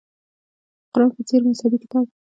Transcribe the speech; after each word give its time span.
د 0.83 0.83
قران 0.91 1.09
په 1.15 1.21
څېر 1.27 1.41
مذهبي 1.49 1.77
کتاب. 1.83 2.05